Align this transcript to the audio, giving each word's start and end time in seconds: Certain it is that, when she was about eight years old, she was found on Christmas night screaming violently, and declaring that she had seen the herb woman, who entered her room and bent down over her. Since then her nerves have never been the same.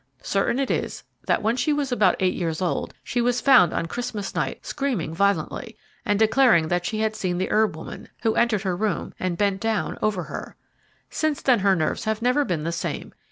Certain 0.23 0.57
it 0.57 0.71
is 0.71 1.03
that, 1.27 1.43
when 1.43 1.55
she 1.55 1.71
was 1.71 1.91
about 1.91 2.15
eight 2.19 2.33
years 2.33 2.59
old, 2.59 2.95
she 3.03 3.21
was 3.21 3.39
found 3.39 3.71
on 3.71 3.85
Christmas 3.85 4.33
night 4.33 4.65
screaming 4.65 5.13
violently, 5.13 5.77
and 6.07 6.17
declaring 6.17 6.69
that 6.69 6.87
she 6.87 7.01
had 7.01 7.15
seen 7.15 7.37
the 7.37 7.51
herb 7.51 7.75
woman, 7.75 8.07
who 8.23 8.33
entered 8.33 8.63
her 8.63 8.75
room 8.75 9.13
and 9.19 9.37
bent 9.37 9.61
down 9.61 9.99
over 10.01 10.23
her. 10.23 10.55
Since 11.11 11.43
then 11.43 11.59
her 11.59 11.75
nerves 11.75 12.05
have 12.05 12.19
never 12.19 12.43
been 12.43 12.63
the 12.63 12.71
same. 12.71 13.13